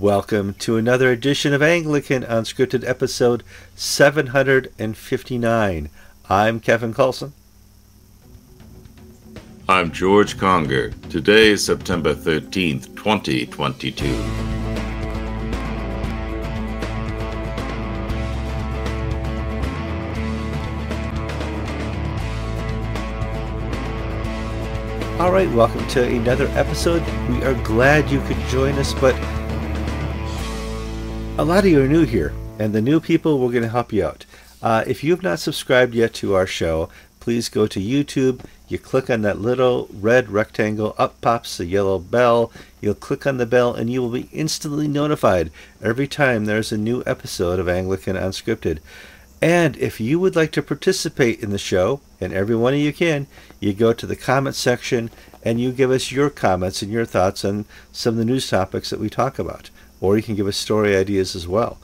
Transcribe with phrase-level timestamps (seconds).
[0.00, 3.42] Welcome to another edition of Anglican Unscripted, episode
[3.76, 5.90] 759.
[6.30, 7.34] I'm Kevin Carlson.
[9.68, 10.92] I'm George Conger.
[11.10, 14.06] Today is September 13th, 2022.
[25.20, 27.02] All right, welcome to another episode.
[27.28, 29.14] We are glad you could join us, but
[31.42, 33.92] a lot of you are new here, and the new people, we're going to help
[33.92, 34.24] you out.
[34.62, 38.44] Uh, if you have not subscribed yet to our show, please go to YouTube.
[38.68, 42.52] You click on that little red rectangle, up pops the yellow bell.
[42.80, 45.50] You'll click on the bell, and you will be instantly notified
[45.82, 48.78] every time there's a new episode of Anglican Unscripted.
[49.42, 52.92] And if you would like to participate in the show, and every one of you
[52.92, 53.26] can,
[53.58, 55.10] you go to the comment section
[55.42, 58.90] and you give us your comments and your thoughts on some of the news topics
[58.90, 59.70] that we talk about.
[60.02, 61.78] Or you can give us story ideas as well.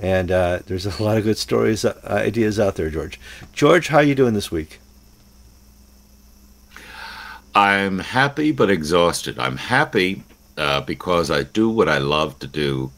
[0.00, 3.20] And uh, there's a lot of good stories, uh, ideas out there, George.
[3.52, 4.80] George, how are you doing this week?
[7.54, 9.38] I'm happy but exhausted.
[9.38, 10.22] I'm happy
[10.56, 12.90] uh, because I do what I love to do,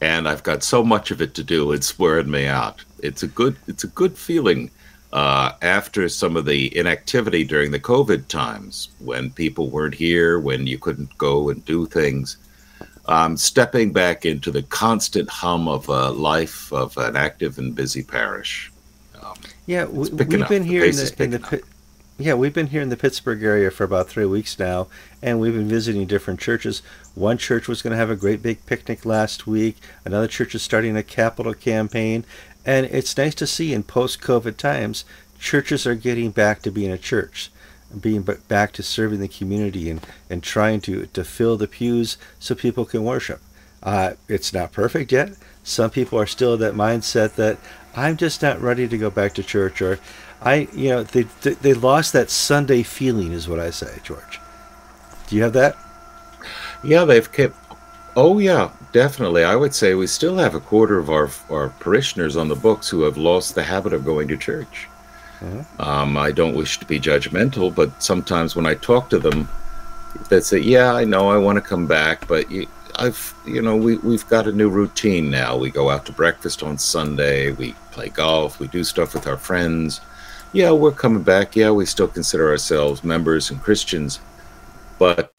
[0.00, 1.70] and I've got so much of it to do.
[1.70, 4.70] It's wearing me out it's a good it's a good feeling
[5.12, 10.66] uh, after some of the inactivity during the COVID times when people weren't here, when
[10.66, 12.38] you couldn't go and do things.
[13.06, 18.04] Um, stepping back into the constant hum of a life of an active and busy
[18.04, 18.70] parish.
[19.20, 19.34] Um,
[19.66, 21.62] yeah, we, have been here in the, in the
[22.18, 24.86] yeah, we've been here in the Pittsburgh area for about three weeks now,
[25.22, 26.82] and we've been visiting different churches.
[27.14, 29.76] One church was going to have a great big picnic last week.
[30.04, 32.24] Another church is starting a capital campaign,
[32.64, 35.04] and it's nice to see in post COVID times,
[35.38, 37.50] churches are getting back to being a church,
[38.00, 42.54] being back to serving the community and, and trying to, to fill the pews so
[42.54, 43.40] people can worship.
[43.82, 45.32] Uh, it's not perfect yet.
[45.64, 47.58] Some people are still that mindset that
[47.96, 49.98] I'm just not ready to go back to church, or
[50.40, 54.40] I, you know, they, they lost that Sunday feeling, is what I say, George.
[55.28, 55.76] Do you have that?
[56.82, 57.56] Yeah, they've kept
[58.14, 59.42] Oh yeah, definitely.
[59.42, 62.90] I would say we still have a quarter of our our parishioners on the books
[62.90, 64.86] who have lost the habit of going to church.
[65.42, 65.82] Mm-hmm.
[65.82, 69.48] Um, I don't wish to be judgmental, but sometimes when I talk to them,
[70.28, 72.66] they say, "Yeah, I know, I want to come back, but you,
[72.96, 75.56] I've, you know, we we've got a new routine now.
[75.56, 79.38] We go out to breakfast on Sunday, we play golf, we do stuff with our
[79.38, 80.00] friends.
[80.52, 81.56] Yeah, we're coming back.
[81.56, 84.20] Yeah, we still consider ourselves members and Christians,
[84.98, 85.32] but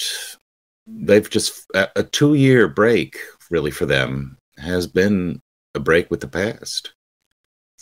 [0.87, 3.17] they've just a two year break
[3.49, 5.39] really for them has been
[5.75, 6.93] a break with the past.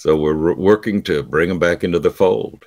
[0.02, 2.66] So we're working to bring them back into the fold.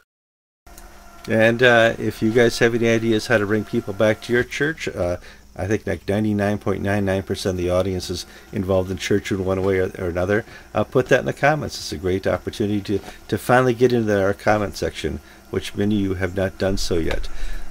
[1.29, 4.45] And uh, if you guys have any ideas how to bring people back to your
[4.45, 5.17] church, uh,
[5.57, 9.91] I think like 99.99% of the audience is involved in church in one way or,
[9.99, 10.45] or another.
[10.73, 11.75] Uh, put that in the comments.
[11.75, 15.19] It's a great opportunity to, to finally get into our comment section,
[15.51, 17.29] which many of you have not done so yet.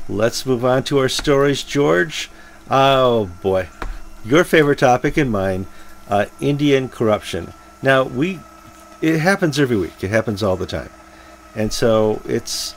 [0.09, 2.29] Let's move on to our stories, George.
[2.69, 3.69] Oh boy,
[4.25, 5.67] your favorite topic and mine,
[6.09, 7.53] uh, Indian corruption.
[7.81, 8.41] Now we,
[9.03, 10.01] it happens every week.
[10.01, 10.89] It happens all the time,
[11.55, 12.73] and so it's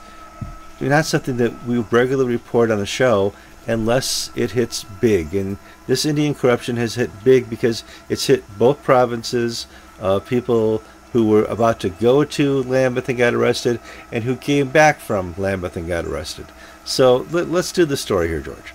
[0.81, 3.33] not something that we regularly report on the show
[3.65, 5.33] unless it hits big.
[5.33, 9.67] And this Indian corruption has hit big because it's hit both provinces.
[9.99, 10.83] Uh, people
[11.13, 13.79] who were about to go to Lambeth and got arrested,
[14.11, 16.45] and who came back from Lambeth and got arrested.
[16.83, 18.73] So let, us do the story here, George.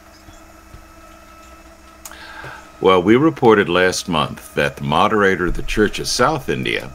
[2.80, 6.90] Well, we reported last month that the moderator of the Church of South India,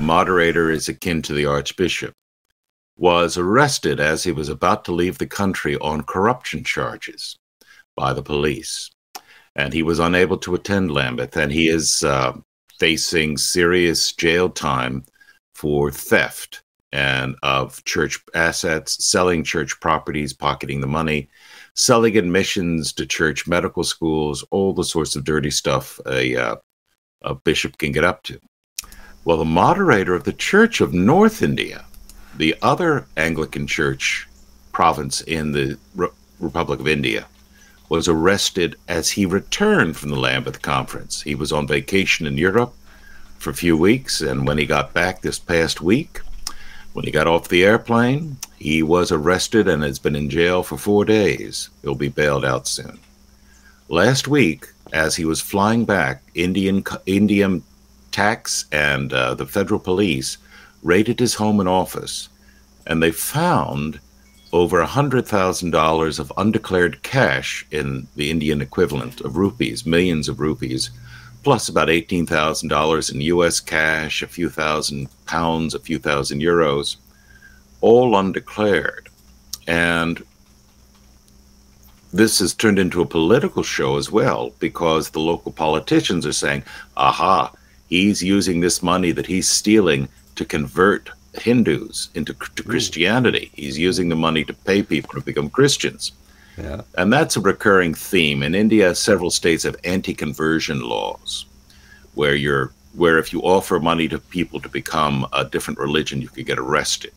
[0.00, 2.14] moderator is akin to the Archbishop,
[2.96, 7.36] was arrested as he was about to leave the country on corruption charges
[7.96, 8.90] by the police.
[9.54, 12.32] And he was unable to attend Lambeth, and he is uh,
[12.78, 15.04] facing serious jail time
[15.54, 16.62] for theft
[16.92, 21.28] and of church assets, selling church properties, pocketing the money,
[21.74, 26.56] selling admissions to church medical schools, all the sorts of dirty stuff a, uh,
[27.22, 28.40] a bishop can get up to.
[29.22, 31.84] Well, the moderator of the Church of North India,
[32.34, 34.26] the other Anglican church
[34.72, 36.08] province in the Re-
[36.38, 37.26] Republic of India,
[37.90, 41.20] was arrested as he returned from the Lambeth conference.
[41.20, 42.72] He was on vacation in Europe
[43.36, 46.20] for a few weeks, and when he got back this past week,
[46.94, 50.78] when he got off the airplane, he was arrested and has been in jail for
[50.78, 51.68] four days.
[51.82, 52.98] He'll be bailed out soon.
[53.88, 57.62] Last week, as he was flying back, Indian Indian
[58.12, 60.38] tax and uh, the federal police
[60.82, 62.28] raided his home and office,
[62.86, 64.00] and they found
[64.52, 70.90] over $100,000 of undeclared cash in the Indian equivalent of rupees, millions of rupees,
[71.42, 76.96] plus about $18,000 in US cash, a few thousand pounds, a few thousand euros,
[77.80, 79.08] all undeclared.
[79.66, 80.22] And
[82.12, 86.64] this has turned into a political show as well because the local politicians are saying,
[86.96, 87.52] aha,
[87.90, 93.50] he's using this money that he's stealing to convert Hindus into to Christianity.
[93.54, 96.12] He's using the money to pay people to become Christians.
[96.56, 96.80] Yeah.
[96.96, 98.42] And that's a recurring theme.
[98.42, 101.46] In India, several states have anti-conversion laws
[102.14, 106.28] where you're where if you offer money to people to become a different religion, you
[106.28, 107.12] could get arrested.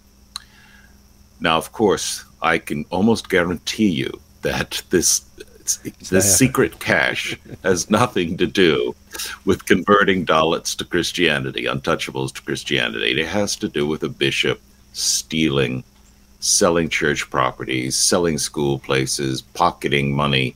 [1.39, 5.21] Now, of course, I can almost guarantee you that this
[6.09, 8.95] this secret cash has nothing to do
[9.45, 13.19] with converting Dalits to Christianity, untouchables to Christianity.
[13.19, 14.59] It has to do with a bishop
[14.93, 15.83] stealing,
[16.39, 20.55] selling church properties, selling school places, pocketing money.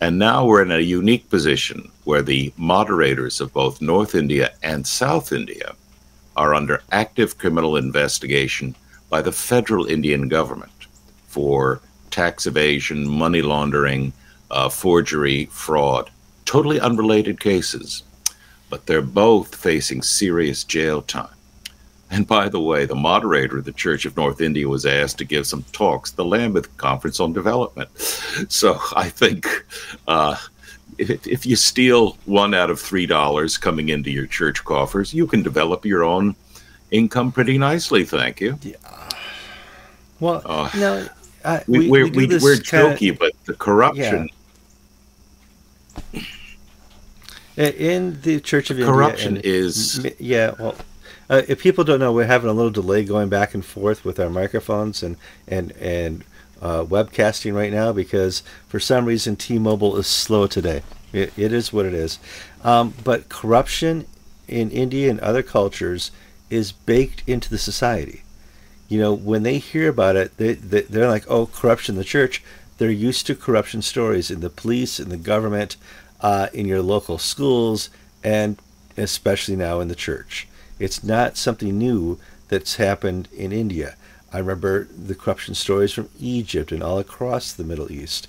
[0.00, 4.86] And now we're in a unique position where the moderators of both North India and
[4.86, 5.74] South India
[6.36, 8.74] are under active criminal investigation
[9.10, 10.86] by the federal Indian government
[11.26, 11.80] for
[12.12, 14.12] tax evasion, money laundering,
[14.50, 16.10] uh, forgery, fraud.
[16.44, 18.02] Totally unrelated cases,
[18.70, 21.34] but they're both facing serious jail time.
[22.10, 25.24] And by the way, the moderator of the Church of North India was asked to
[25.24, 27.88] give some talks at the Lambeth Conference on Development.
[28.48, 29.46] So I think
[30.06, 30.36] uh,
[30.98, 35.26] if, if you steal one out of three dollars coming into your church coffers, you
[35.26, 36.36] can develop your own
[36.90, 38.04] income pretty nicely.
[38.04, 38.58] Thank you.
[38.60, 38.76] Yeah.
[40.20, 41.08] Well, uh, no,
[41.44, 44.28] uh, we, we, we, we are jokey, but the corruption.
[46.12, 46.20] Yeah.
[47.56, 50.54] In the Church of corruption India, is yeah.
[50.58, 50.74] Well,
[51.28, 54.18] uh, if people don't know, we're having a little delay going back and forth with
[54.18, 55.16] our microphones and
[55.46, 56.24] and and
[56.62, 60.82] uh, webcasting right now because for some reason T-Mobile is slow today.
[61.12, 62.18] it, it is what it is.
[62.64, 64.06] Um, but corruption
[64.48, 66.10] in India and other cultures
[66.50, 68.21] is baked into the society
[68.92, 72.04] you know, when they hear about it, they, they they're like, oh, corruption in the
[72.04, 72.44] church.
[72.76, 75.78] They're used to corruption stories in the police, in the government,
[76.20, 77.88] uh, in your local schools,
[78.22, 78.58] and
[78.98, 80.46] especially now in the church.
[80.78, 82.18] It's not something new
[82.48, 83.96] that's happened in India.
[84.30, 88.28] I remember the corruption stories from Egypt and all across the Middle East,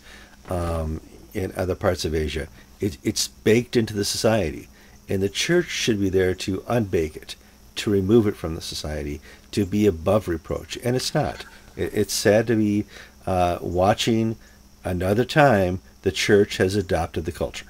[0.50, 1.02] um,
[1.34, 2.48] in other parts of Asia.
[2.80, 4.70] It, it's baked into the society,
[5.10, 7.36] and the church should be there to unbake it,
[7.76, 9.22] to remove it from the society,
[9.52, 11.46] to be above reproach, and it's not.
[11.76, 12.86] it's sad to be
[13.26, 14.36] uh, watching
[14.84, 17.66] another time the church has adopted the culture.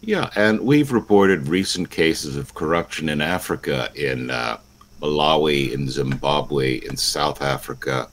[0.00, 4.58] Yeah, and we've reported recent cases of corruption in Africa, in uh,
[5.00, 8.08] Malawi, in Zimbabwe, in South Africa,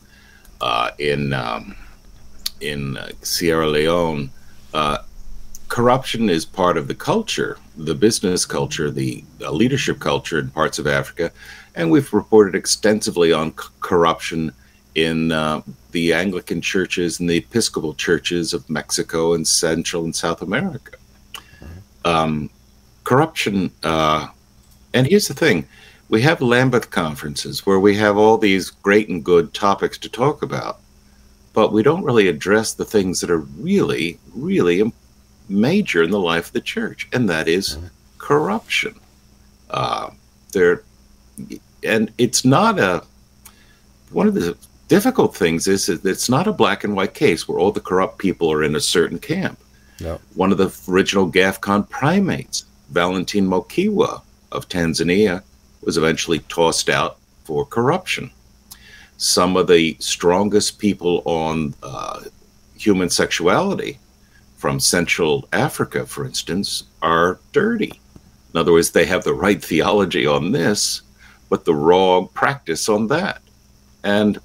[0.62, 1.76] uh, in um,
[2.62, 4.30] in Sierra Leone.
[4.72, 5.00] Uh,
[5.70, 10.80] corruption is part of the culture, the business culture, the uh, leadership culture in parts
[10.80, 11.32] of Africa,
[11.76, 14.52] and we've reported extensively on c- corruption
[14.96, 15.62] in uh,
[15.92, 20.98] the Anglican churches and the Episcopal churches of Mexico and Central and South America.
[22.04, 22.50] Um,
[23.04, 24.28] corruption, uh,
[24.94, 25.68] and here's the thing
[26.10, 30.42] we have Lambeth conferences where we have all these great and good topics to talk
[30.42, 30.80] about,
[31.54, 35.09] but we don't really address the things that are really, really important
[35.50, 37.78] major in the life of the church, and that is
[38.18, 39.00] corruption.
[39.70, 40.12] Uh,
[40.52, 40.84] there,
[41.84, 43.04] and it's not a
[44.12, 47.60] one of the difficult things is that it's not a black and white case where
[47.60, 49.60] all the corrupt people are in a certain camp.
[50.02, 50.20] No.
[50.34, 55.44] One of the original GAFCON primates, Valentin Mokiwa of Tanzania,
[55.82, 58.32] was eventually tossed out for corruption.
[59.18, 62.22] Some of the strongest people on uh,
[62.76, 64.00] human sexuality
[64.60, 67.98] from Central Africa, for instance, are dirty.
[68.54, 71.02] In other words, they have the right theology on this,
[71.48, 73.42] but the wrong practice on that.
[74.04, 74.38] And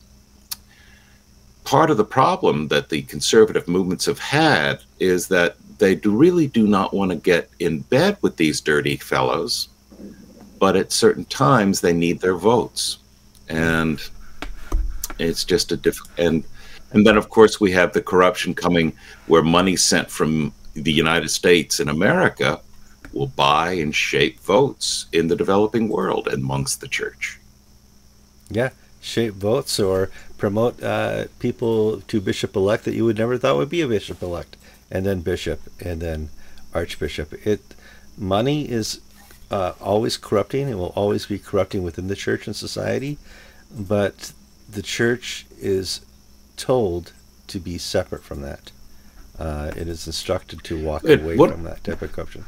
[1.64, 6.46] part of the problem that the conservative movements have had is that they do really
[6.46, 9.68] do not want to get in bed with these dirty fellows,
[10.60, 12.98] but at certain times they need their votes.
[13.48, 14.00] And
[15.18, 16.44] it's just a different and
[16.94, 18.92] and then, of course, we have the corruption coming
[19.26, 22.60] where money sent from the United States and America
[23.12, 27.38] will buy and shape votes in the developing world and amongst the church.
[28.48, 28.70] Yeah,
[29.00, 33.70] shape votes or promote uh, people to bishop elect that you would never thought would
[33.70, 34.56] be a bishop elect,
[34.90, 36.30] and then bishop, and then
[36.72, 37.32] archbishop.
[37.46, 37.60] It
[38.16, 39.00] money is
[39.50, 43.18] uh, always corrupting and will always be corrupting within the church and society,
[43.70, 44.32] but
[44.70, 46.00] the church is
[46.56, 47.12] told
[47.48, 48.70] to be separate from that.
[49.36, 52.44] uh, it is instructed to walk It- away what- from that type of corruption.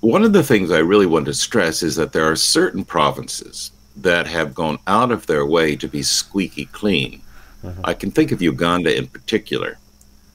[0.00, 3.72] One of the things I really want to stress is that there are certain provinces
[3.96, 7.20] that have gone out of their way to be squeaky clean.
[7.64, 7.80] Mhm.
[7.84, 9.76] I can think of Uganda in particular,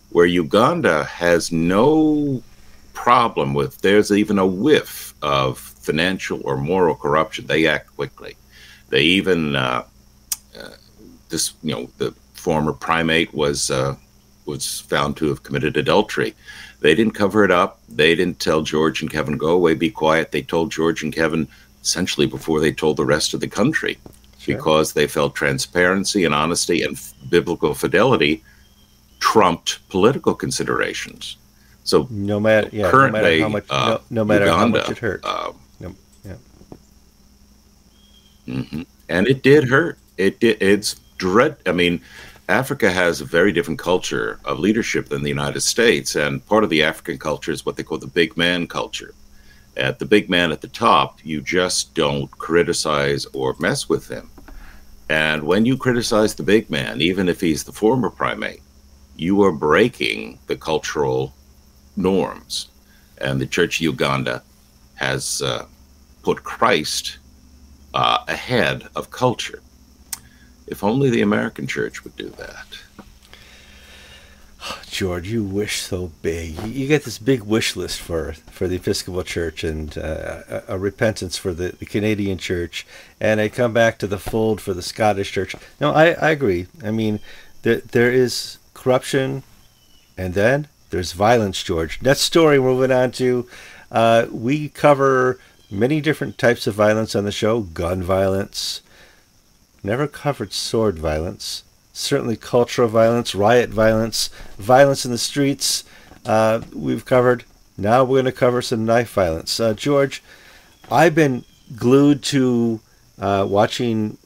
[0.09, 2.43] where Uganda has no
[2.93, 7.47] problem with there's even a whiff of financial or moral corruption.
[7.47, 8.35] They act quickly.
[8.89, 9.83] They even uh,
[11.29, 13.96] this you know the former primate was uh,
[14.46, 16.34] was found to have committed adultery.
[16.82, 17.79] They didn't cover it up.
[17.89, 20.32] They didn't tell George and Kevin, go away, be quiet.
[20.32, 21.48] They told George and Kevin
[21.82, 23.98] essentially before they told the rest of the country
[24.38, 24.55] Sure.
[24.58, 28.44] because they felt transparency and honesty and f- biblical fidelity
[29.20, 31.38] trumped political considerations.
[31.84, 34.89] So, No matter, yeah, no matter day, how much, uh, no, no matter how much
[34.89, 35.22] it hurt.
[35.24, 35.91] uh, Yep,
[36.25, 36.39] yep.
[38.48, 38.86] mhm.
[39.10, 39.98] and it did hurt.
[40.17, 40.62] It did.
[40.62, 41.57] It's dread.
[41.65, 42.01] I mean,
[42.48, 46.69] Africa has a very different culture of leadership than the United States, and part of
[46.69, 49.13] the African culture is what they call the big man culture.
[49.77, 54.29] At the big man at the top, you just don't criticize or mess with him.
[55.10, 58.62] And when you criticize the big man, even if he's the former primate,
[59.17, 61.34] you are breaking the cultural
[61.95, 62.69] norms.
[63.19, 64.43] And the Church of Uganda
[64.95, 65.65] has uh,
[66.24, 67.17] put Christ
[67.93, 69.62] uh, ahead of culture.
[70.67, 72.65] If only the American church would do that.
[74.89, 76.60] George, you wish so big.
[76.65, 80.77] You, get this big wish list for for the Episcopal Church and uh, a, a
[80.77, 82.86] repentance for the, the Canadian Church,
[83.19, 85.55] and I come back to the fold for the Scottish Church.
[85.79, 86.67] No, I, I agree.
[86.84, 87.19] I mean,
[87.63, 89.43] there there is corruption,
[90.17, 91.62] and then there's violence.
[91.62, 92.60] George, next story.
[92.60, 93.48] Moving on to,
[93.91, 97.62] uh, we cover many different types of violence on the show.
[97.62, 98.81] Gun violence.
[99.86, 101.63] Never covered sword violence
[101.96, 105.86] certainly cultural violence, riot violence, violence in the streets.
[106.25, 107.46] Uh, we've covered.
[107.77, 109.60] Now we're going to cover some knife violence.
[109.60, 110.22] Uh, George,
[110.92, 112.82] I've been glued to
[113.20, 114.18] uh, watching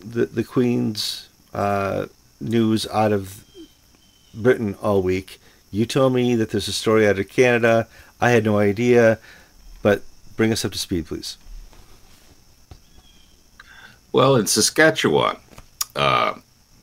[0.00, 2.06] the the Queen's uh,
[2.40, 3.44] news out of
[4.34, 5.38] Britain all week.
[5.70, 7.88] You told me that there's a story out of Canada.
[8.20, 9.18] I had no idea,
[9.82, 10.02] but
[10.36, 11.36] bring us up to speed, please.
[14.16, 15.36] Well, in Saskatchewan,
[15.94, 16.36] uh,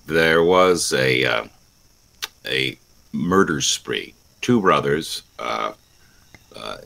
[0.05, 1.45] there was a uh,
[2.45, 2.77] a
[3.11, 4.13] murder spree.
[4.41, 5.73] Two brothers, uh,
[6.55, 6.77] uh,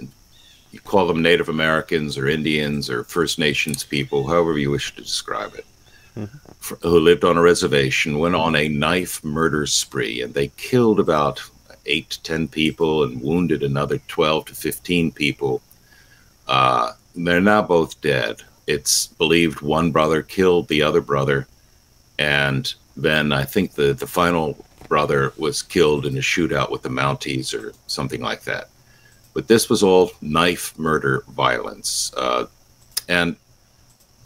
[0.72, 5.02] you call them Native Americans or Indians or First Nations people, however you wish to
[5.02, 5.66] describe it,
[6.62, 11.02] fr- who lived on a reservation, went on a knife murder spree, and they killed
[11.02, 11.42] about
[11.88, 15.62] eight to ten people and wounded another twelve to fifteen people.
[16.48, 18.44] Uh, they're now both dead.
[18.68, 21.48] It's believed one brother killed the other brother,
[22.20, 26.90] and then I think the the final brother was killed in a shootout with the
[26.90, 28.70] Mounties or something like that.
[29.34, 32.48] But this was all knife murder violence, uh,
[33.08, 33.36] and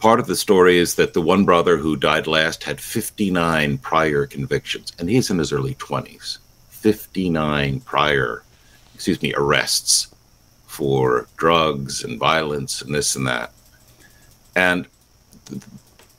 [0.00, 4.26] part of the story is that the one brother who died last had 59 prior
[4.26, 6.38] convictions, and he's in his early 20s.
[6.70, 8.42] 59 prior,
[8.94, 10.12] excuse me, arrests
[10.66, 13.52] for drugs and violence and this and that.
[14.54, 14.86] And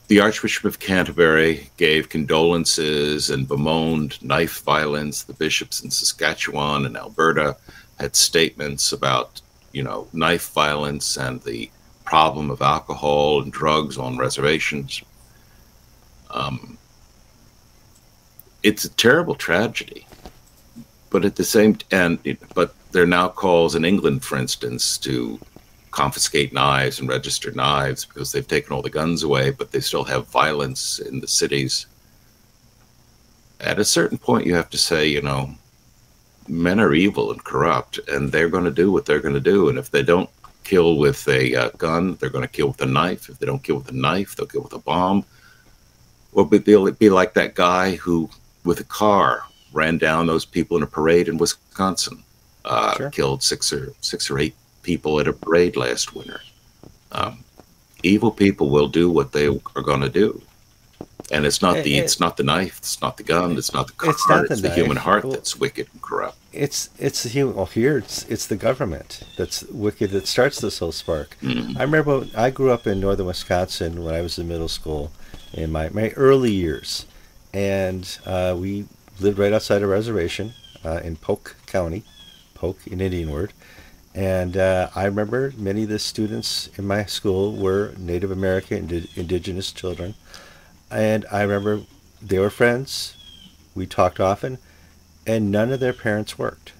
[0.07, 5.23] the Archbishop of Canterbury gave condolences and bemoaned knife violence.
[5.23, 7.57] The bishops in Saskatchewan and Alberta
[7.99, 11.69] had statements about, you know, knife violence and the
[12.05, 15.01] problem of alcohol and drugs on reservations.
[16.29, 16.77] Um,
[18.61, 20.05] it's a terrible tragedy,
[21.09, 22.19] but at the same and
[22.53, 25.39] but there are now calls in England, for instance, to
[25.93, 30.03] confiscate knives and register knives because they've taken all the guns away, but they still
[30.03, 31.85] have violence in the cities.
[33.59, 35.51] At a certain point, you have to say, you know,
[36.47, 39.69] men are evil and corrupt, and they're going to do what they're going to do.
[39.69, 40.29] And if they don't
[40.63, 43.29] kill with a uh, gun, they're going to kill with a knife.
[43.29, 45.23] If they don't kill with a knife, they'll kill with a bomb.
[46.33, 48.29] Or be, be, like that guy who,
[48.65, 52.23] with a car, ran down those people in a parade in Wisconsin,
[52.65, 53.11] uh, Sure.
[53.11, 56.41] killed six or six or eight people at a parade last winter.
[57.11, 57.39] Um,
[58.03, 60.41] evil people will do what they are going to do,
[61.31, 63.73] and it's not the It- it- it's not the knife, it's not the gun, it's
[63.73, 66.37] not the car, It's it's, not the the human heart Well- that's wicked and corrupt.
[66.51, 67.55] It's it's the human.
[67.55, 71.35] Well, here it's it's the government that's wicked that starts this whole spark.
[71.41, 71.77] Mhm.
[71.79, 75.11] I remember I grew up in northern Wisconsin when I was in middle school,
[75.53, 77.05] in my my early years,
[77.53, 78.85] and uh, we
[79.19, 80.53] lived right outside a reservation
[80.85, 82.03] uh, in Polk County,
[82.55, 83.53] Polk, an Indian word.
[84.15, 89.09] And uh, I remember many of the students in my school were Native American indi-
[89.15, 90.13] indigenous children,
[90.91, 91.81] and I remember
[92.21, 93.15] they were friends.
[93.73, 94.59] We talked often,
[95.25, 96.73] and none of their parents worked.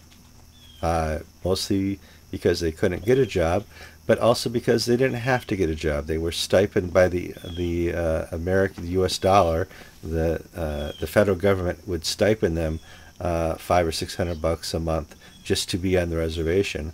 [0.82, 2.00] Uh, mostly
[2.30, 3.64] because they couldn't get a job,
[4.06, 6.08] but also because they didn't have to get a job.
[6.08, 9.18] They were stipend by the the uh, American, the U.S.
[9.18, 9.68] dollar.
[10.04, 12.80] The uh, the federal government would stipend them
[13.20, 16.94] uh, five or six hundred bucks a month just to be on the reservation,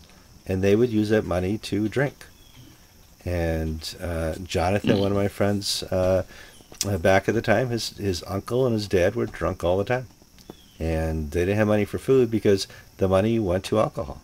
[0.49, 2.25] and they would use that money to drink.
[3.23, 4.99] And uh, Jonathan, mm.
[4.99, 6.23] one of my friends, uh,
[6.99, 10.07] back at the time, his his uncle and his dad were drunk all the time,
[10.79, 14.21] and they didn't have money for food because the money went to alcohol,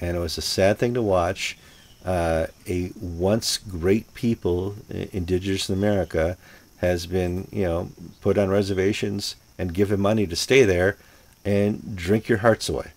[0.00, 1.58] and it was a sad thing to watch.
[2.04, 4.76] Uh, a once great people,
[5.12, 6.36] indigenous in America,
[6.78, 10.96] has been you know put on reservations and given money to stay there
[11.44, 12.92] and drink your hearts away.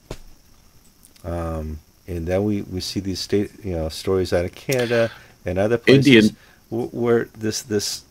[1.24, 5.12] Um, and then we, we see these state you know stories out of Canada
[5.46, 6.36] and other places Indian.
[6.70, 8.04] where this this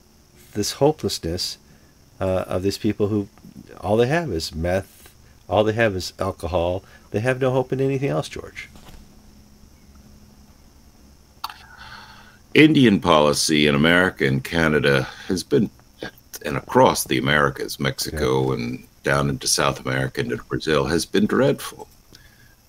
[0.52, 1.58] this hopelessness
[2.20, 3.28] uh, of these people who
[3.80, 5.14] all they have is meth,
[5.48, 6.82] all they have is alcohol.
[7.10, 8.68] They have no hope in anything else, George.
[12.54, 15.68] Indian policy in America and Canada has been,
[16.44, 18.54] and across the Americas, Mexico yeah.
[18.54, 21.86] and down into South America and into Brazil, has been dreadful.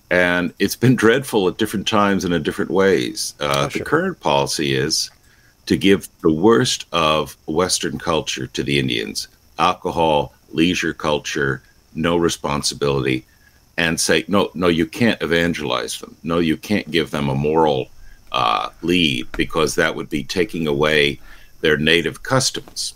[0.10, 3.34] And it's been dreadful at different times and in different ways.
[3.40, 3.80] Uh, oh, sure.
[3.80, 5.12] The current policy is
[5.66, 9.28] to give the worst of Western culture to the Indians
[9.60, 11.62] alcohol, leisure culture,
[11.96, 13.26] no responsibility,
[13.76, 16.16] and say, no, no, you can't evangelize them.
[16.24, 17.90] No, you can't give them a moral
[18.32, 21.20] uh, lead because that would be taking away
[21.62, 22.94] their native customs.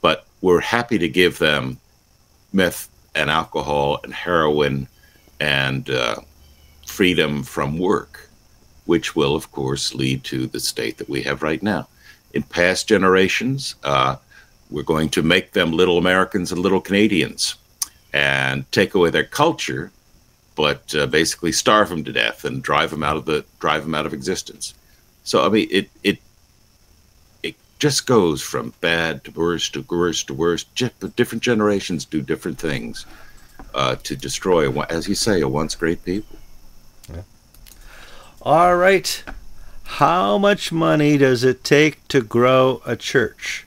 [0.00, 1.78] But we're happy to give them
[2.52, 4.88] meth and alcohol and heroin
[5.40, 6.16] and uh,
[6.86, 8.28] freedom from work,
[8.86, 11.88] which will, of course, lead to the state that we have right now.
[12.32, 14.16] In past generations, uh,
[14.70, 17.56] we're going to make them little Americans and little Canadians
[18.12, 19.90] and take away their culture,
[20.54, 23.94] but uh, basically starve them to death and drive them out of the drive them
[23.94, 24.74] out of existence.
[25.24, 26.18] So I mean, it it
[27.42, 30.64] it just goes from bad to worse to worse to worse.
[30.74, 33.06] Just, Different generations do different things
[33.74, 36.38] uh, to destroy, as you say, a once great people.
[38.46, 39.24] All right.
[39.98, 43.66] How much money does it take to grow a church?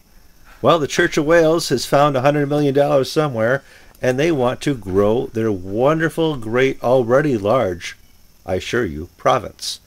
[0.62, 3.62] Well, the Church of Wales has found $100 million somewhere,
[4.02, 7.98] and they want to grow their wonderful, great, already large,
[8.46, 9.82] I assure you, province.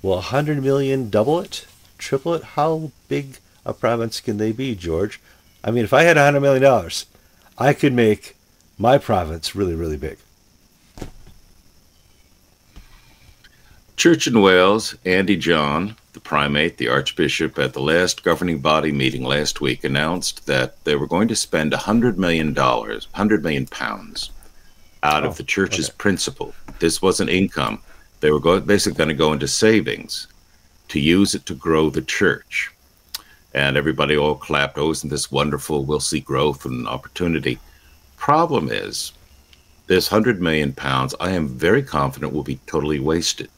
[0.00, 1.66] Will 100 million double it?
[1.98, 2.42] Triple it?
[2.42, 5.20] How big a province can they be, George?
[5.62, 6.90] I mean, if I had $100 million,
[7.58, 8.34] I could make
[8.78, 10.16] my province really, really big.
[14.02, 19.22] Church in Wales, Andy John, the primate, the archbishop, at the last governing body meeting
[19.22, 24.32] last week announced that they were going to spend $100 million, 100 million pounds
[25.04, 25.94] out oh, of the church's okay.
[25.98, 26.52] principal.
[26.80, 27.80] This wasn't income.
[28.18, 30.26] They were go- basically going to go into savings
[30.88, 32.72] to use it to grow the church.
[33.54, 35.84] And everybody all clapped, oh, isn't this wonderful?
[35.84, 37.60] We'll see growth and opportunity.
[38.16, 39.12] Problem is,
[39.86, 43.48] this 100 million pounds, I am very confident will be totally wasted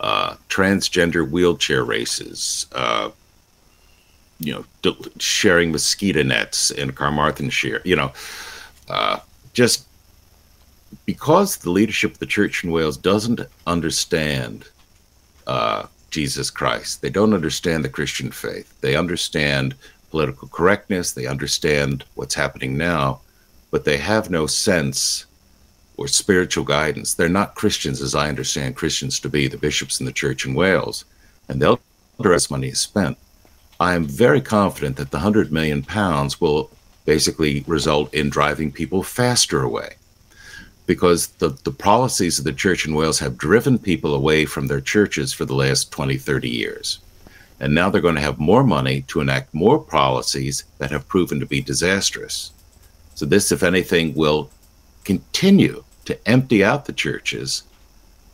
[0.00, 3.10] uh, transgender wheelchair races, uh,
[4.40, 8.12] you know, sharing mosquito nets in Carmarthenshire, you know,
[8.88, 9.18] uh,
[9.52, 9.86] just
[11.04, 14.68] because the leadership of the church in Wales doesn't understand
[15.46, 18.80] uh, Jesus Christ, they don't understand the Christian faith.
[18.80, 19.74] They understand
[20.10, 23.20] political correctness, they understand what's happening now,
[23.70, 25.26] but they have no sense
[25.98, 27.12] or spiritual guidance.
[27.12, 30.54] They're not Christians as I understand Christians to be, the bishops in the church in
[30.54, 31.04] Wales,
[31.48, 31.80] and they'll
[32.18, 33.18] address money is spent.
[33.80, 36.70] I am very confident that the 100 million pounds will
[37.04, 39.96] basically result in driving people faster away
[40.86, 44.80] because the, the policies of the church in Wales have driven people away from their
[44.80, 46.98] churches for the last 20, 30 years.
[47.60, 51.40] And now they're going to have more money to enact more policies that have proven
[51.40, 52.52] to be disastrous.
[53.16, 54.48] So, this, if anything, will
[55.04, 57.64] continue to empty out the churches,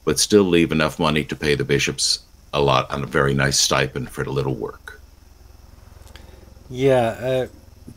[0.04, 2.20] but still leave enough money to pay the bishops
[2.52, 5.00] a lot on a very nice stipend for the little work.
[6.70, 7.46] Yeah, uh,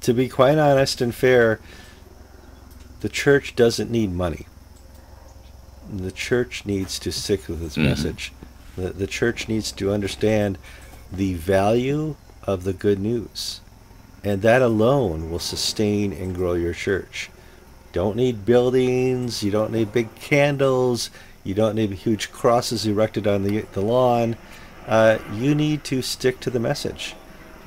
[0.02, 1.60] to be quite honest and fair,
[3.02, 4.48] the church doesn't need money.
[5.94, 7.90] The church needs to stick with its mm-hmm.
[7.90, 8.34] message.
[8.76, 10.58] The, the church needs to understand
[11.12, 13.62] the value of the good news.
[14.24, 17.30] And that alone will sustain and grow your church
[17.98, 21.10] don't need buildings, you don't need big candles,
[21.44, 24.36] you don't need huge crosses erected on the, the lawn.
[24.88, 27.16] Uh, you need to stick to the message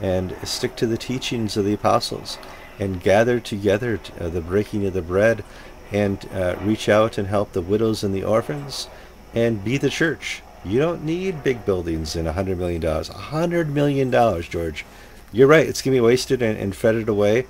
[0.00, 2.38] and stick to the teachings of the apostles
[2.78, 5.42] and gather together uh, the breaking of the bread
[5.90, 8.88] and uh, reach out and help the widows and the orphans
[9.34, 10.42] and be the church.
[10.64, 12.80] You don't need big buildings and $100 million.
[12.80, 14.12] $100 million,
[14.42, 14.84] George.
[15.32, 15.66] You're right.
[15.66, 17.48] It's going to be wasted and, and away.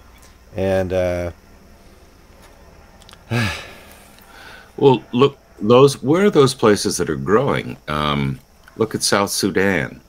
[0.57, 1.33] And, uh,
[4.77, 7.77] well, look, those where are those places that are growing?
[7.89, 8.41] Um,
[8.77, 10.01] look at South Sudan.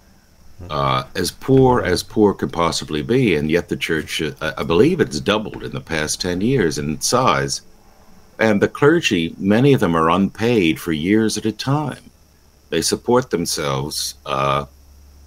[0.69, 5.01] Uh, as poor as poor can possibly be, and yet the church, uh, I believe
[5.01, 7.61] it's doubled in the past 10 years in size.
[8.37, 12.11] And the clergy, many of them are unpaid for years at a time.
[12.69, 14.65] They support themselves, uh,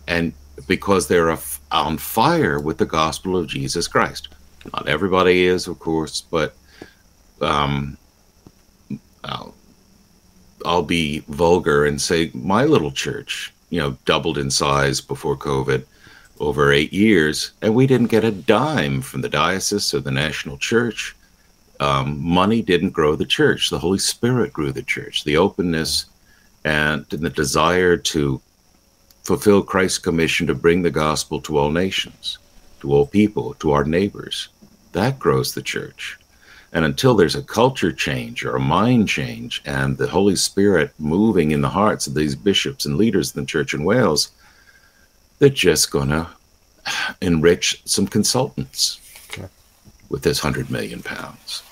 [0.07, 0.33] and
[0.69, 1.37] because they're
[1.71, 4.29] on fire with the gospel of Jesus Christ.
[4.73, 6.55] Not everybody is, of course, but
[7.45, 7.97] um,
[9.23, 9.55] I'll,
[10.65, 15.85] I'll be vulgar and say my little church, you know, doubled in size before COVID
[16.41, 20.59] over eight years, and we didn't get a dime from the diocese or the national
[20.59, 21.15] church.
[21.81, 23.71] Um, money didn't grow the church.
[23.71, 25.25] The Holy Spirit grew the church.
[25.25, 26.07] The openness
[26.65, 28.41] and the desire to
[29.23, 32.39] fulfill Christ's commission to bring the gospel to all nations,
[32.81, 34.49] to all people, to our neighbors.
[34.93, 36.19] That grows the church.
[36.75, 41.53] And until there's a culture change or a mind change and the Holy Spirit moving
[41.53, 44.33] in the hearts of these bishops and leaders in the church in Wales,
[45.39, 46.29] they're just going to
[47.21, 49.01] enrich some consultants
[50.11, 51.63] with this hundred million pounds.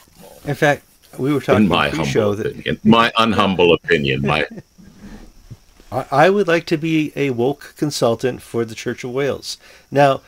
[0.45, 0.85] In fact,
[1.19, 4.47] we were talking in my humble opinion, my unhumble opinion, my
[6.11, 9.59] I would like to be a woke consultant for the Church of Wales.
[9.91, 10.23] Now,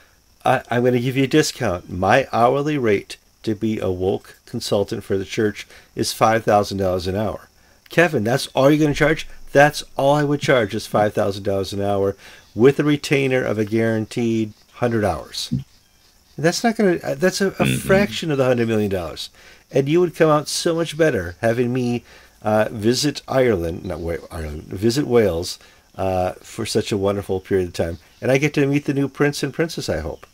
[0.44, 1.90] I, am going to give you a discount.
[1.90, 7.48] My hourly rate to be a woke consultant for the church is $5,000 an hour.
[7.88, 9.28] Kevin, that's all you're going to charge?
[9.52, 12.16] That's all I would charge is $5,000 an hour
[12.54, 15.54] with a retainer of a guaranteed 100 hours.
[16.36, 17.76] That's not going to, that's a, a mm-hmm.
[17.76, 19.16] fraction of the $100 million.
[19.70, 22.04] And you would come out so much better having me
[22.42, 25.58] uh, visit Ireland, not Ireland, visit Wales
[25.96, 27.98] uh, for such a wonderful period of time.
[28.20, 30.26] And I get to meet the new prince and princess, I hope.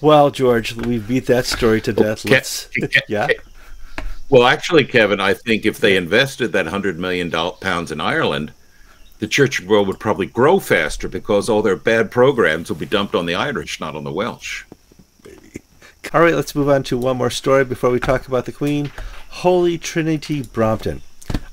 [0.00, 2.24] Well, George, we beat that story to death.
[2.24, 2.68] Let's,
[3.08, 3.28] yeah.
[4.30, 8.52] Well, actually, Kevin, I think if they invested that hundred million pounds in Ireland,
[9.18, 13.14] the church world would probably grow faster because all their bad programs will be dumped
[13.14, 14.64] on the Irish, not on the Welsh.
[16.14, 18.90] All right, let's move on to one more story before we talk about the Queen.
[19.28, 21.02] Holy Trinity Brompton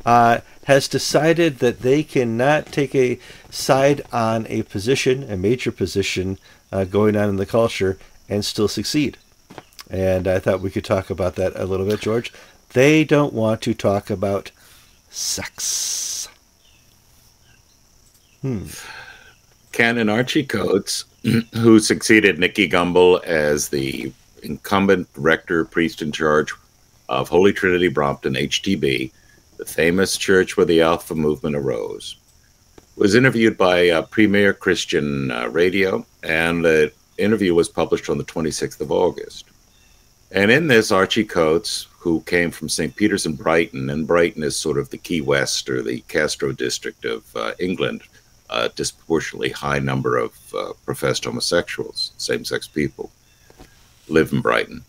[0.05, 6.39] uh, has decided that they cannot take a side on a position, a major position
[6.71, 7.97] uh, going on in the culture,
[8.29, 9.17] and still succeed.
[9.89, 12.33] And I thought we could talk about that a little bit, George.
[12.73, 14.51] They don't want to talk about
[15.09, 16.27] sex.
[18.41, 18.65] Hmm.
[19.71, 21.05] Canon Archie Coates,
[21.53, 24.11] who succeeded Nicky Gumbel as the
[24.43, 26.53] incumbent rector, priest in charge
[27.09, 29.11] of Holy Trinity Brompton, HTB,
[29.57, 32.17] the famous church where the Alpha movement arose,
[32.95, 38.23] was interviewed by uh, Premier Christian uh, Radio, and the interview was published on the
[38.23, 39.45] 26th of August.
[40.31, 42.95] And in this, Archie Coates, who came from St.
[42.95, 47.05] Peter's in Brighton, and Brighton is sort of the Key West or the Castro district
[47.05, 48.03] of uh, England,
[48.49, 53.09] a disproportionately high number of uh, professed homosexuals, same sex people,
[54.09, 54.83] live in Brighton.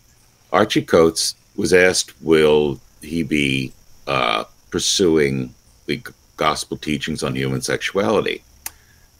[0.51, 3.71] Archie Coates was asked, will he be
[4.07, 5.53] uh, pursuing
[5.85, 6.01] the
[6.37, 8.43] gospel teachings on human sexuality?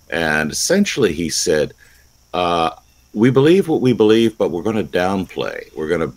[0.09, 1.73] And essentially, he said,
[2.33, 2.71] uh,
[3.13, 5.75] We believe what we believe, but we're going to downplay.
[5.75, 6.13] We're going to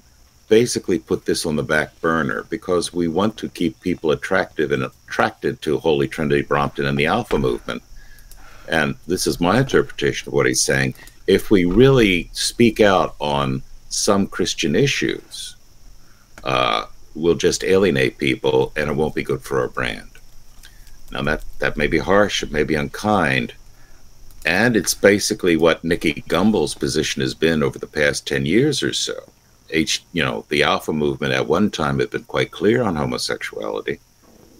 [0.48, 4.82] basically put this on the back burner because we want to keep people attractive and
[4.82, 7.82] attracted to Holy Trinity Brompton and the Alpha movement.
[8.68, 10.94] And this is my interpretation of what he's saying.
[11.26, 15.56] If we really speak out on some Christian issues,
[16.44, 20.10] uh, we'll just alienate people and it won't be good for our brand.
[21.10, 23.54] Now that that may be harsh, it may be unkind,
[24.44, 28.92] and it's basically what Nicky Gumbel's position has been over the past ten years or
[28.92, 29.14] so.
[29.70, 34.00] H, you know, the Alpha movement at one time had been quite clear on homosexuality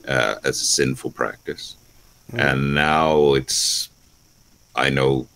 [0.08, 1.76] uh, as a sinful practice,
[2.32, 2.40] mm.
[2.40, 3.88] and now it's.
[4.74, 5.26] I know,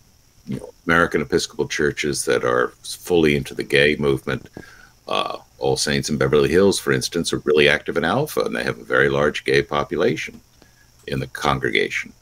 [0.47, 4.49] you know, American Episcopal churches that are fully into the gay movement.
[5.07, 8.63] Uh, all Saints in Beverly Hills, for instance, are really active in Alpha, and they
[8.63, 10.41] have a very large gay population
[11.05, 12.13] in the congregation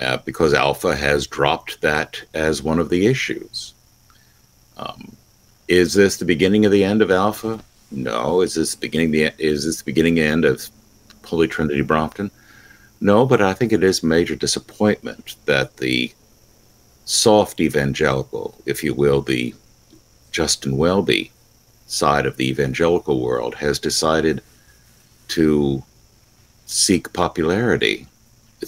[0.00, 3.74] uh, because Alpha has dropped that as one of the issues.
[4.76, 5.16] Um,
[5.68, 7.60] is this the beginning of the end of Alpha?
[7.90, 8.40] No.
[8.40, 10.68] Is this beginning the is this the beginning end of
[11.24, 12.30] Holy Trinity Brompton?
[13.00, 16.12] No, but I think it is major disappointment that the
[17.04, 19.54] soft evangelical, if you will, the
[20.30, 21.32] Justin Welby
[21.86, 24.40] side of the evangelical world has decided
[25.28, 25.82] to
[26.66, 28.06] seek popularity,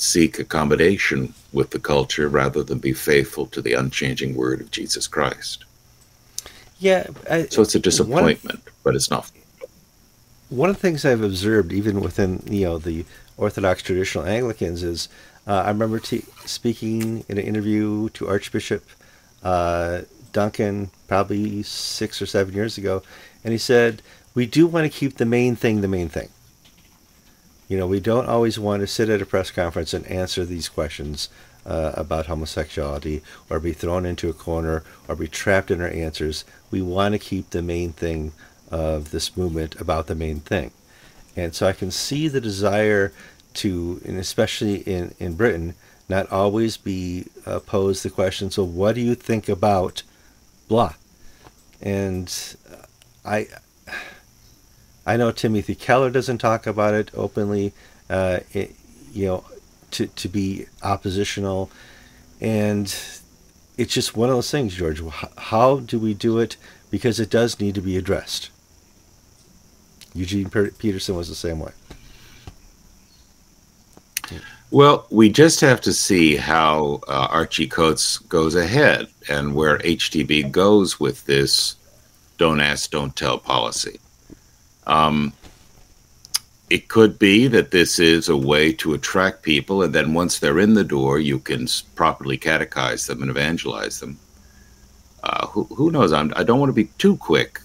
[0.01, 5.07] seek accommodation with the culture rather than be faithful to the unchanging word of Jesus
[5.07, 5.65] Christ.
[6.79, 7.07] Yeah.
[7.31, 9.31] I, so it's a disappointment, of, but it's not.
[10.51, 13.05] One of the things I've observed, even within you know the
[13.37, 15.09] Orthodox traditional Anglicans, is
[15.47, 18.85] uh, I remember t- speaking in an interview to Archbishop
[19.43, 20.03] uh,
[20.33, 23.03] Duncan probably six or seven years ago,
[23.45, 24.03] and he said,
[24.35, 26.29] We do want to keep the main thing the main thing.
[27.69, 30.69] You know, we don't always want to sit at a press conference and answer these
[30.69, 31.29] questions
[31.65, 36.45] uh, about homosexuality or be thrown into a corner or be trapped in our answers.
[36.71, 38.33] We want to keep the main thing
[38.71, 40.73] of this movement about the main thing.
[41.37, 43.13] And so I can see the desire
[43.55, 45.75] to, and especially in, in Britain,
[46.09, 50.03] not always be uh, posed the question, so what do you think about
[50.69, 50.95] blah?
[51.81, 52.57] And
[53.25, 53.47] I,
[55.07, 57.73] I know Timothy Keller doesn't talk about it openly,
[58.09, 58.75] uh, it,
[59.13, 59.45] you know,
[59.93, 61.71] to, to be oppositional.
[62.41, 62.95] And
[63.77, 65.03] it's just one of those things, George.
[65.37, 66.57] How do we do it?
[66.91, 68.51] Because it does need to be addressed.
[70.15, 71.73] Eugene Peterson was the same way.
[74.71, 80.51] Well, we just have to see how uh, Archie Coates goes ahead and where HTB
[80.51, 81.77] goes with this
[82.39, 84.01] don't ask, don't tell policy.
[84.87, 85.33] Um,
[86.71, 90.59] it could be that this is a way to attract people, and then once they're
[90.59, 94.19] in the door, you can properly catechize them and evangelize them.
[95.23, 96.13] Uh, who, who knows?
[96.13, 97.61] I'm, I do not want to be too quick.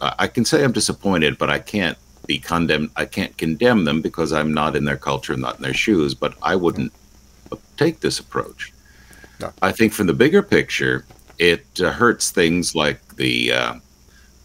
[0.00, 2.90] Uh, I can say I'm disappointed, but I can't be condemned.
[2.96, 6.14] I can't condemn them because I'm not in their culture, not in their shoes.
[6.14, 6.92] But I wouldn't
[7.76, 8.72] take this approach.
[9.40, 9.52] No.
[9.62, 11.04] I think from the bigger picture,
[11.38, 13.74] it uh, hurts things like the uh,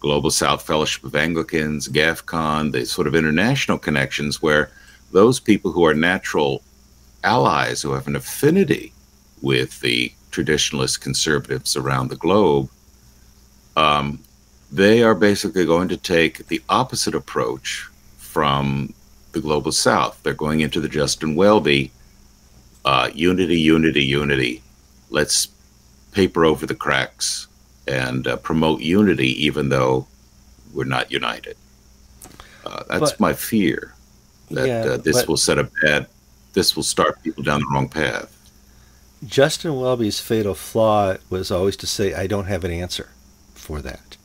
[0.00, 4.70] Global South Fellowship of Anglicans, GAFCON, the sort of international connections where
[5.12, 6.62] those people who are natural
[7.22, 8.92] allies who have an affinity
[9.42, 12.70] with the traditionalist conservatives around the globe
[13.76, 14.20] um,
[14.70, 18.94] they are basically going to take the opposite approach from
[19.32, 20.20] the global south.
[20.22, 21.90] They're going into the Justin Welby
[22.84, 24.62] uh, unity, unity, unity.
[25.10, 25.48] Let's
[26.12, 27.46] paper over the cracks
[27.86, 30.06] and uh, promote unity, even though
[30.72, 31.56] we're not united.
[32.64, 33.94] Uh, that's but, my fear
[34.50, 36.06] that yeah, uh, this will set a bad.
[36.52, 38.36] This will start people down the wrong path.
[39.24, 43.10] Justin Welby's fatal flaw was always to say, "I don't have an answer
[43.54, 44.16] for that."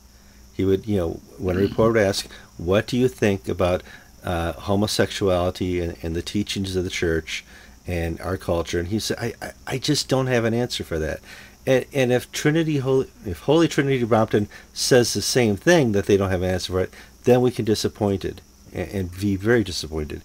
[0.53, 1.69] He would, you know, when a mm-hmm.
[1.69, 3.83] reporter would ask, "What do you think about
[4.23, 7.45] uh, homosexuality and, and, the teachings of the church
[7.85, 10.97] and our culture?" and he said, I, I, "I just don't have an answer for
[10.99, 11.19] that."
[11.67, 16.17] And, and if Trinity, Holy, if Holy Trinity Brompton says the same thing that they
[16.17, 18.41] don't have an answer for it, then we can disappointed
[18.73, 20.21] and, and be very disappointed.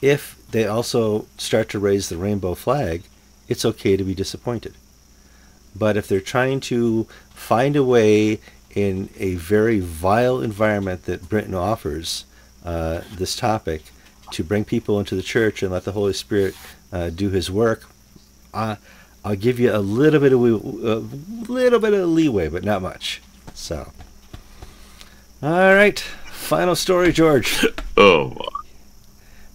[0.00, 3.02] If they also start to raise the rainbow flag,
[3.48, 4.74] it's okay to be disappointed.
[5.74, 8.40] But if they're trying to find a way
[8.74, 12.24] in a very vile environment that Britain offers
[12.64, 13.82] uh, this topic
[14.32, 16.54] to bring people into the church and let the Holy Spirit
[16.92, 17.84] uh, do His work.
[18.54, 18.76] Uh,
[19.24, 23.22] I'll give you a little bit of a little bit of leeway, but not much.
[23.54, 23.92] So,
[25.42, 27.64] all right, final story, George.
[27.96, 28.36] oh.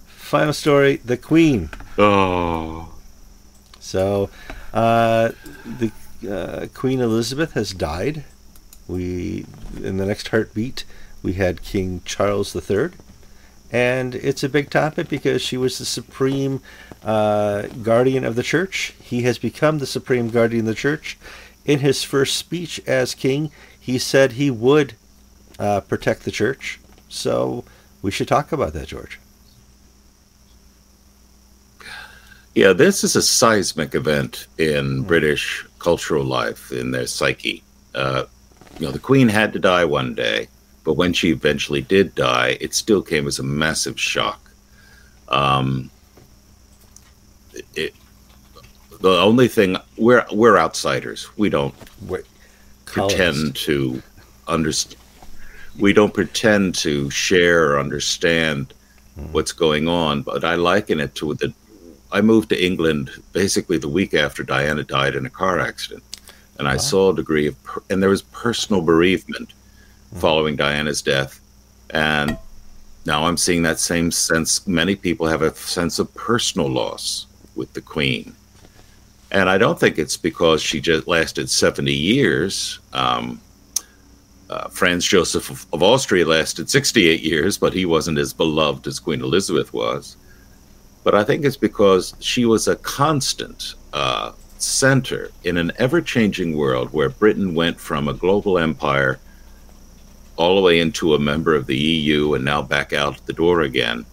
[0.08, 1.70] Final story: the Queen.
[1.98, 2.94] Oh.
[3.80, 4.30] So,
[4.74, 5.32] uh,
[5.66, 5.92] the
[6.30, 8.24] uh, Queen Elizabeth has died.
[8.88, 9.46] We
[9.84, 10.86] in the next heartbeat
[11.22, 12.92] we had King Charles III,
[13.72, 16.62] and it's a big topic because she was the supreme
[17.08, 18.94] uh, guardian of the church.
[19.02, 21.18] He has become the supreme guardian of the church.
[21.66, 24.94] In his first speech as king, he said he would
[25.58, 26.80] uh, protect the church.
[27.10, 27.64] So
[28.02, 29.20] we should talk about that, George.
[32.54, 35.04] Yeah, this is a seismic event in.
[35.04, 37.64] British cultural life, in their psyche.
[37.96, 38.26] Uh,
[38.80, 40.48] you know, the queen had to die one day,
[40.84, 44.52] but when she eventually did die, it still came as a massive shock.
[45.30, 45.90] Um,
[47.76, 47.94] it,
[49.02, 51.28] the only thing we're we're outsiders.
[51.38, 51.74] We don't
[52.86, 54.02] pretend to
[54.48, 55.02] understand.
[55.80, 58.74] We don't pretend to share or understand
[59.16, 59.32] hmm.
[59.32, 60.24] what's going on.
[60.24, 61.54] But I liken it to the.
[62.12, 66.04] I moved to England basically the week after Diana died in a car accident
[66.60, 67.56] and I saw a degree of,
[67.90, 70.20] and there was personal bereavement mm-hmm.
[70.20, 71.40] following Diana's death,
[71.92, 72.38] and
[73.06, 74.68] now I'm seeing that same sense.
[74.68, 78.36] Many people have a sense of personal loss with the Queen,
[79.32, 82.80] and I don't think it's because she just lasted 70 years.
[82.94, 83.40] Um,
[84.50, 88.98] Uh, Franz Joseph of, of, Austria lasted 68 years, but he wasn't as beloved as
[88.98, 90.16] Queen Elizabeth was.
[91.04, 96.56] But I think it's because she was a constant uh, center in an ever changing
[96.56, 99.20] world where Britain went from a global empire
[100.38, 103.62] all the way into a member of the EU and now back out the door
[103.62, 104.06] again.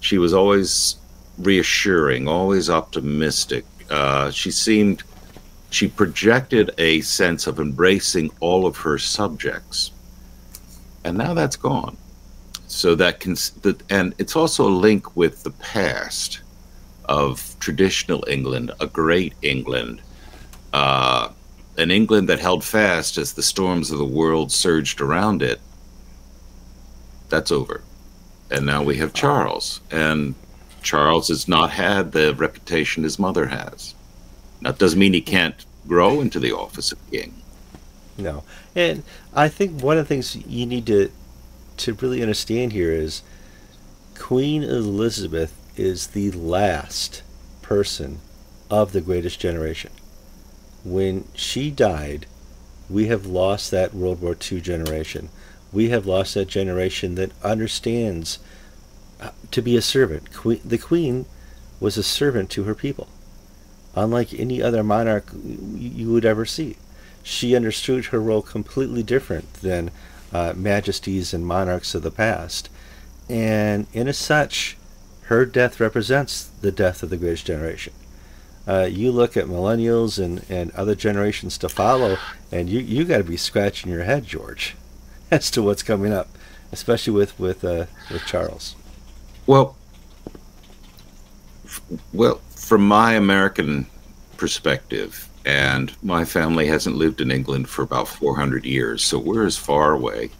[0.00, 0.96] She was always
[1.38, 3.64] reassuring, always optimistic.
[3.90, 5.02] Uh, she seemed
[5.70, 9.92] she projected a sense of embracing all of her subjects.
[11.04, 11.96] And now that's gone.
[12.66, 16.40] So that can, that, and it's also a link with the past
[17.04, 20.02] of traditional England, a great England,
[20.72, 21.30] uh,
[21.78, 25.60] an England that held fast as the storms of the world surged around it.
[27.28, 27.82] That's over.
[28.50, 29.80] And now we have Charles.
[29.90, 30.34] And
[30.82, 33.94] Charles has not had the reputation his mother has.
[34.62, 37.34] That doesn't mean he can't grow into the office of king.
[38.18, 38.44] No,
[38.76, 39.02] and
[39.34, 41.10] I think one of the things you need to
[41.78, 43.22] to really understand here is
[44.18, 47.22] Queen Elizabeth is the last
[47.62, 48.20] person
[48.70, 49.90] of the greatest generation.
[50.84, 52.26] When she died,
[52.90, 55.30] we have lost that World War II generation.
[55.72, 58.38] We have lost that generation that understands
[59.50, 60.28] to be a servant.
[60.64, 61.26] The Queen
[61.78, 63.08] was a servant to her people
[63.94, 66.76] unlike any other monarch you would ever see.
[67.22, 69.90] She understood her role completely different than
[70.32, 72.68] uh, majesties and monarchs of the past.
[73.28, 74.76] And in as such,
[75.22, 77.92] her death represents the death of the greatest generation.
[78.66, 82.18] Uh, you look at millennials and, and other generations to follow,
[82.52, 84.76] and you you got to be scratching your head, George,
[85.30, 86.28] as to what's coming up,
[86.70, 88.76] especially with with uh, with Charles.
[89.46, 89.76] Well,
[92.12, 93.86] well, from my American
[94.36, 99.56] perspective, and my family hasn't lived in England for about 400 years, so we're as
[99.56, 100.30] far away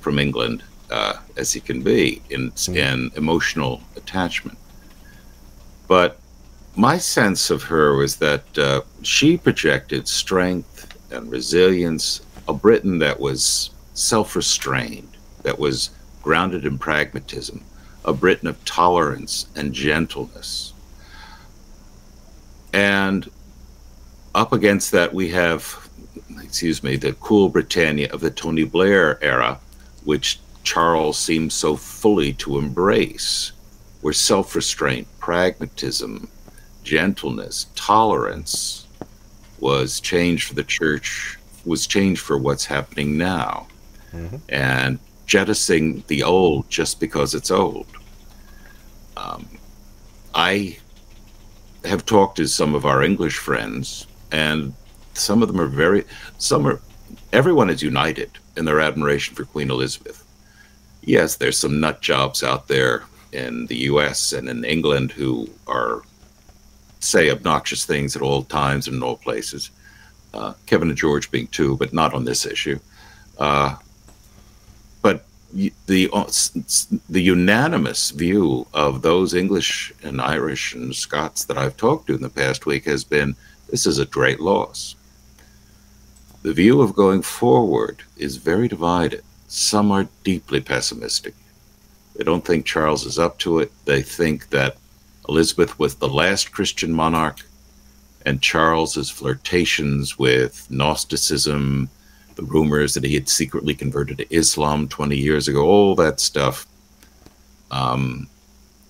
[0.00, 2.76] from England uh, as you can be in, mm.
[2.76, 4.58] in emotional attachment.
[5.86, 6.18] But
[6.76, 13.18] my sense of her was that uh, she projected strength and resilience, a Britain that
[13.18, 15.90] was self restrained, that was
[16.22, 17.62] grounded in pragmatism,
[18.08, 20.72] a Britain of tolerance and gentleness.
[22.72, 23.30] And
[24.34, 25.88] up against that, we have,
[26.42, 29.60] excuse me, the cool Britannia of the Tony Blair era,
[30.04, 33.52] which Charles seems so fully to embrace,
[34.00, 36.28] where self restraint, pragmatism,
[36.82, 38.86] gentleness, tolerance
[39.60, 43.66] was changed for the church, was changed for what's happening now.
[44.12, 44.36] Mm-hmm.
[44.48, 47.86] And jettisoning the old just because it's old.
[49.18, 49.48] Um,
[50.34, 50.78] I
[51.84, 54.72] have talked to some of our English friends, and
[55.14, 56.04] some of them are very,
[56.38, 56.80] some are,
[57.32, 60.24] everyone is united in their admiration for Queen Elizabeth.
[61.02, 66.02] Yes, there's some nut jobs out there in the US and in England who are,
[67.00, 69.70] say, obnoxious things at all times and in all places.
[70.32, 72.78] Uh, Kevin and George being two, but not on this issue.
[73.38, 73.76] Uh,
[75.52, 76.30] the uh,
[77.08, 82.22] the unanimous view of those English and Irish and Scots that I've talked to in
[82.22, 83.34] the past week has been
[83.70, 84.94] this is a great loss.
[86.42, 89.24] The view of going forward is very divided.
[89.48, 91.34] Some are deeply pessimistic.
[92.14, 93.72] They don't think Charles is up to it.
[93.84, 94.76] They think that
[95.28, 97.40] Elizabeth was the last Christian monarch,
[98.24, 101.88] and Charles's flirtations with Gnosticism
[102.38, 106.66] the rumors that he had secretly converted to Islam 20 years ago, all that stuff.
[107.72, 108.28] Um,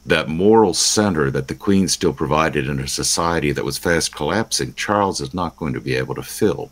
[0.04, 4.74] that moral center that the Queen still provided in a society that was fast collapsing,
[4.74, 6.70] Charles is not going to be able to fill.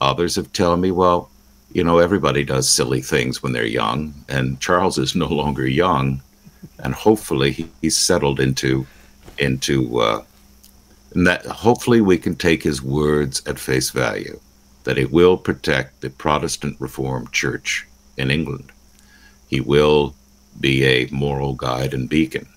[0.00, 1.30] Others have told me, well,
[1.72, 6.22] you know, everybody does silly things when they're young, and Charles is no longer young,
[6.78, 8.86] and hopefully he, he's settled into
[9.38, 10.24] into uh,
[11.12, 14.40] and that hopefully we can take his words at face value
[14.84, 18.72] that he will protect the Protestant Reformed Church in England.
[19.48, 20.14] He will
[20.58, 22.48] be a moral guide and beacon.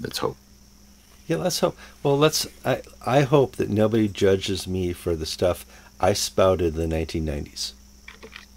[0.00, 0.36] Let's hope.
[1.26, 1.76] Yeah, let's hope.
[2.02, 2.46] Well, let's.
[2.64, 5.64] I I hope that nobody judges me for the stuff
[6.00, 7.72] I spouted in the 1990s.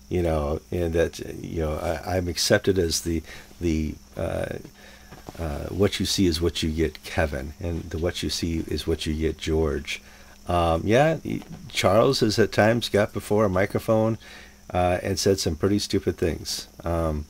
[0.09, 3.23] You know, and that you know I, am accepted as the
[3.61, 4.57] the uh,
[5.39, 8.87] uh, what you see is what you get, Kevin, and the what you see is
[8.87, 10.01] what you get, George.
[10.47, 11.17] Um, yeah,
[11.69, 14.17] Charles has at times got before a microphone
[14.73, 16.67] uh, and said some pretty stupid things.
[16.83, 17.25] Um,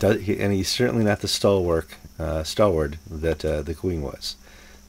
[0.00, 4.36] and he's certainly not the stalwart, uh, stalwart that uh, the Queen was.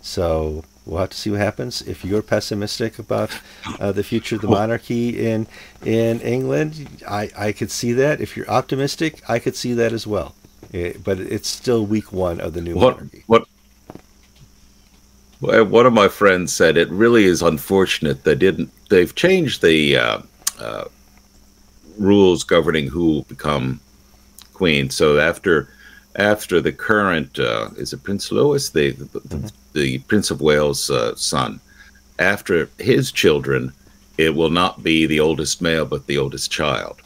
[0.01, 1.81] So We'll have to see what happens.
[1.81, 3.31] If you're pessimistic about
[3.79, 5.47] uh, the future of the monarchy in
[5.85, 8.19] in England, I, I could see that.
[8.19, 10.35] If you're optimistic, I could see that as well.
[10.73, 13.23] It, but it's still week one of the new what, monarchy.
[13.27, 13.47] What
[15.43, 18.71] one of my friends said it really is unfortunate they didn't.
[18.89, 20.19] They've changed the uh,
[20.59, 20.85] uh,
[21.97, 23.79] rules governing who will become
[24.53, 24.89] queen.
[24.89, 25.69] So after
[26.15, 29.47] after the current uh, is it Prince Louis, the the, mm-hmm.
[29.73, 31.59] the Prince of Wales' uh, son,
[32.19, 33.73] after his children,
[34.17, 37.01] it will not be the oldest male but the oldest child.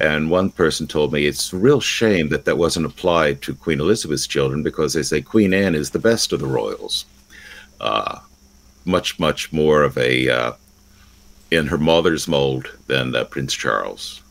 [0.00, 3.80] And one person told me it's a real shame that that wasn't applied to Queen
[3.80, 7.04] Elizabeth's children because they say Queen Anne is the best of the royals,
[7.82, 8.20] uh,
[8.84, 10.52] much much more of a uh,
[11.50, 14.22] in her mother's mold than uh, Prince Charles.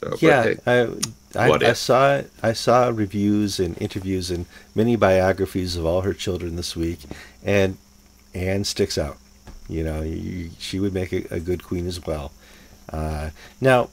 [0.00, 0.88] So, yeah, I,
[1.34, 6.56] I, I, saw I saw reviews and interviews and many biographies of all her children
[6.56, 7.00] this week,
[7.42, 7.76] and
[8.34, 9.16] Anne sticks out.
[9.68, 12.32] You know, you, she would make a, a, good queen as well.
[12.92, 13.30] Uh,
[13.62, 13.88] now,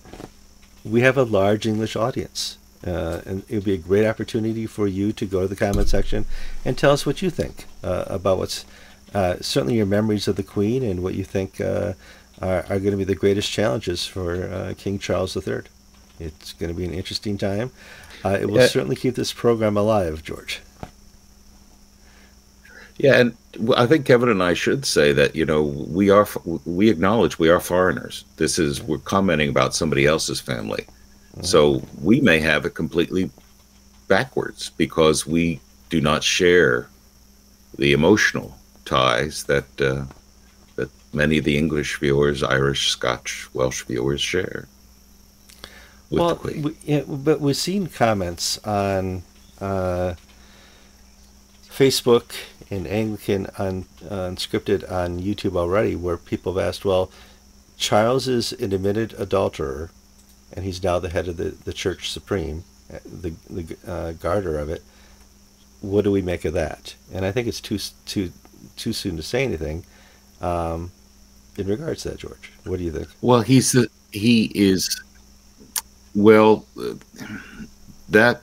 [0.84, 4.86] we have a large English audience, uh, and it would be a great opportunity for
[4.86, 6.26] you to go to the comment section
[6.66, 8.66] and tell us what you think uh, about what's
[9.14, 11.94] uh, certainly your memories of the Queen and what you think uh,
[12.42, 15.62] are, are going to be the greatest challenges for uh, King Charles III.
[16.20, 17.72] It's going to be an interesting time.
[18.24, 20.62] Uh, it will certainly keep this program alive, George.
[22.98, 23.36] Yeah, and
[23.76, 26.28] I think Kevin and I should say that you know we are
[26.66, 28.26] we acknowledge we are foreigners.
[28.38, 31.42] This is we're commenting about somebody else's family, mm-hmm.
[31.42, 33.32] so we may have it completely
[34.08, 35.60] backwards because we
[35.90, 36.90] do not share
[37.80, 38.56] the emotional
[38.92, 40.06] ties that uh,
[40.76, 44.68] that many of the English viewers, Irish, Scotch, Welsh viewers share
[46.12, 49.24] well, we, yeah, but we've seen comments on
[49.62, 50.16] uh,
[51.70, 52.34] Facebook
[52.70, 57.10] and Anglican on Unscripted on YouTube already, where people have asked, "Well,
[57.78, 59.92] Charles is an admitted adulterer,
[60.52, 64.60] and he's now the head of the, the Church Supreme, uh, the the uh, garter
[64.60, 64.84] of it.
[65.80, 68.34] What do we make of that?" And I think it's too too
[68.76, 69.84] too soon to say anything
[70.42, 70.92] um,
[71.58, 72.52] in regards to that, George.
[72.66, 73.08] What do you think?
[73.22, 75.02] Well, he's the, he is
[76.16, 76.66] well,
[78.10, 78.42] that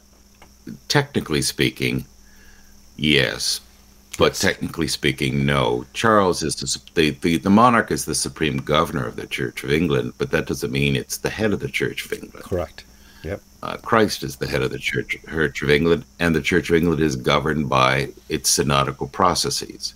[0.89, 2.07] technically speaking,
[2.97, 3.61] yes,
[4.17, 4.41] but yes.
[4.41, 5.85] technically speaking, no.
[5.93, 9.73] Charles is the, the, the the monarch is the supreme governor of the Church of
[9.73, 12.45] England, but that doesn't mean it's the head of the Church of England.
[12.45, 12.85] Correct.
[13.25, 13.43] Yep.
[13.63, 16.77] Uh, Christ is the head of the Church, Church of England, and the Church of
[16.77, 19.95] England is governed by its synodical processes.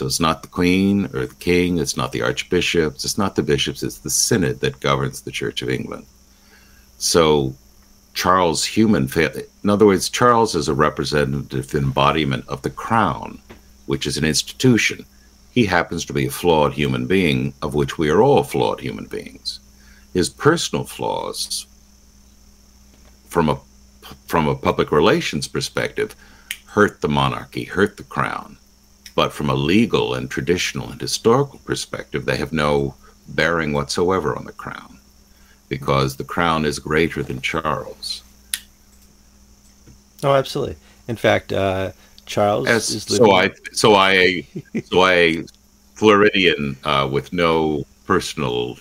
[0.00, 3.42] So it's not the Queen or the King, it's not the archbishops, it's not the
[3.42, 6.06] bishops, it's the synod that governs the Church of England.
[6.96, 7.54] So
[8.14, 13.42] Charles human in other words, Charles is a representative embodiment of the crown,
[13.84, 15.04] which is an institution.
[15.50, 19.04] He happens to be a flawed human being, of which we are all flawed human
[19.04, 19.60] beings.
[20.14, 21.66] His personal flaws,
[23.28, 23.60] from a
[24.26, 26.16] from a public relations perspective,
[26.68, 28.56] hurt the monarchy, hurt the crown.
[29.14, 32.94] But from a legal and traditional and historical perspective, they have no
[33.28, 34.98] bearing whatsoever on the crown
[35.68, 38.22] because the crown is greater than Charles.
[40.22, 40.76] Oh, absolutely.
[41.08, 41.92] In fact, uh,
[42.26, 43.26] Charles As, is living...
[43.26, 44.46] so I so I
[44.84, 45.44] so I
[45.94, 48.78] Floridian uh, with no personal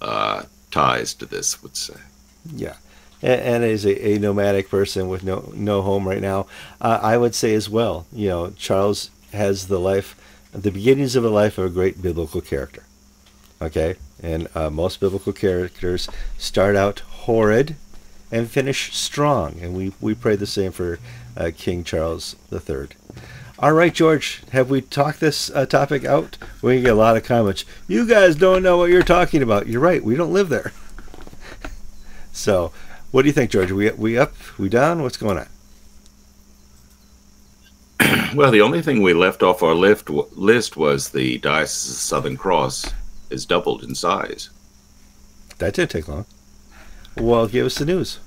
[0.00, 1.94] uh, ties to this would say.
[2.54, 2.76] Yeah,
[3.22, 6.46] and, and as a, a, nomadic person with no no home right now,
[6.80, 8.06] uh, I would say as well.
[8.12, 10.16] You know, Charles has the life,
[10.52, 12.84] the beginnings of a life of a great biblical character.
[13.60, 17.76] Okay, and uh, most biblical characters start out horrid
[18.30, 19.56] and finish strong.
[19.60, 20.98] And we, we pray the same for
[21.36, 22.88] uh, King Charles III.
[23.58, 26.36] All right, George, have we talked this uh, topic out?
[26.60, 27.64] We get a lot of comments.
[27.88, 29.66] You guys don't know what you're talking about.
[29.66, 30.04] You're right.
[30.04, 30.72] We don't live there.
[32.32, 32.72] so,
[33.12, 33.72] what do you think, George?
[33.72, 34.34] We we up?
[34.58, 35.02] We down?
[35.02, 35.46] What's going on?
[38.34, 42.36] well, the only thing we left off our list list was the Diocese of Southern
[42.36, 42.92] Cross
[43.30, 44.50] is doubled in size.
[45.58, 46.26] That didn't take long.
[47.16, 48.18] Well, give us the news.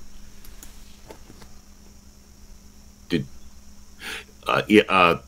[3.08, 3.26] Did
[4.46, 5.18] uh, yeah, uh,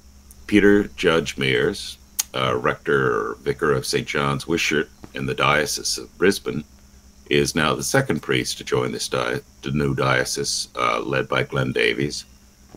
[0.47, 1.97] Peter Judge Mears,
[2.34, 4.07] uh, rector vicar of St.
[4.07, 6.64] John's Wishart in the Diocese of Brisbane,
[7.30, 11.43] is now the second priest to join this di- the new diocese uh, led by
[11.43, 12.24] Glenn Davies.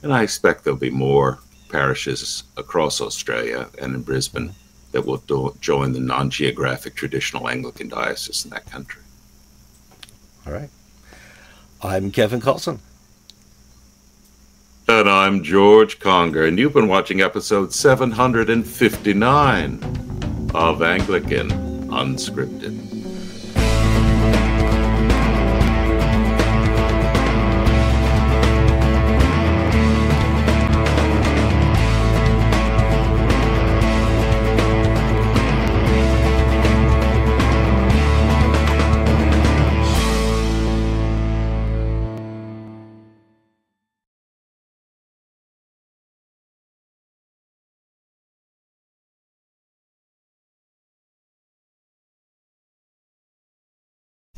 [0.03, 1.39] And I expect there'll be more
[1.69, 4.53] parishes across Australia and in Brisbane
[4.91, 9.01] that will do, join the non geographic traditional Anglican diocese in that country.
[10.47, 10.69] All right.
[11.81, 12.79] I'm Kevin Kallsen.
[14.87, 21.49] And I'm George Conger, and you've been watching episode 759 of Anglican
[21.89, 22.84] Unscripted.